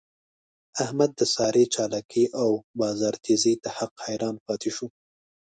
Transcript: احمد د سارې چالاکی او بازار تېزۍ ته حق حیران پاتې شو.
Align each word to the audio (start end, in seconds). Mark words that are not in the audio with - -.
احمد 0.83 1.11
د 1.19 1.21
سارې 1.35 1.63
چالاکی 1.75 2.25
او 2.41 2.49
بازار 2.79 3.15
تېزۍ 3.23 3.55
ته 3.63 3.69
حق 3.77 3.93
حیران 4.05 4.35
پاتې 4.45 4.69
شو. 4.75 4.87